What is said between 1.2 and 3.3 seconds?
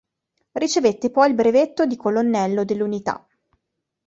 il brevetto di colonnello dell'unità.